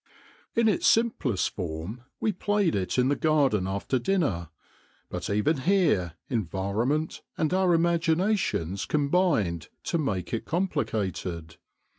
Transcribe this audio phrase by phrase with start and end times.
[0.55, 4.49] In its simplest form we played it in the garden after dinner,
[5.11, 11.57] but even here environ ment and our imaginations combined to make it complicated.